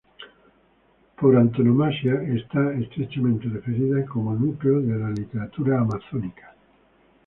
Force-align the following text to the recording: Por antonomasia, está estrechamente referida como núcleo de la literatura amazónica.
Por 1.19 1.35
antonomasia, 1.37 2.15
está 2.23 2.73
estrechamente 2.73 3.47
referida 3.49 4.03
como 4.07 4.33
núcleo 4.33 4.81
de 4.81 4.97
la 4.97 5.11
literatura 5.11 5.79
amazónica. 5.79 6.55